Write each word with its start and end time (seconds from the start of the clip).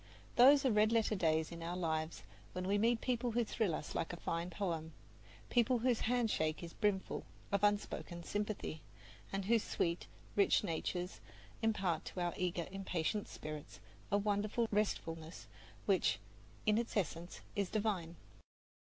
Those 0.35 0.65
are 0.65 0.71
red 0.71 0.91
letter 0.91 1.13
days 1.13 1.51
in 1.51 1.61
our 1.61 1.77
lives 1.77 2.23
when 2.53 2.67
we 2.67 2.79
meet 2.79 3.01
people 3.01 3.29
who 3.33 3.43
thrill 3.43 3.75
us 3.75 3.93
like 3.93 4.11
a 4.11 4.17
fine 4.17 4.49
poem, 4.49 4.93
people 5.51 5.77
whose 5.77 5.99
handshake 6.09 6.63
is 6.63 6.73
brimful 6.73 7.23
of 7.51 7.63
unspoken 7.63 8.23
sympathy, 8.23 8.81
and 9.31 9.45
whose 9.45 9.61
sweet, 9.63 10.07
rich 10.35 10.63
natures 10.63 11.21
impart 11.61 12.03
to 12.05 12.19
our 12.19 12.33
eager, 12.35 12.65
impatient 12.71 13.27
spirits 13.27 13.79
a 14.11 14.17
wonderful 14.17 14.67
restfulness 14.71 15.45
which, 15.85 16.17
in 16.65 16.79
its 16.79 16.97
essence, 16.97 17.41
is 17.55 17.69
divine. 17.69 18.15